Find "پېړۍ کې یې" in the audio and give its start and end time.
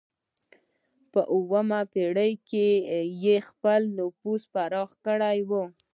1.93-3.35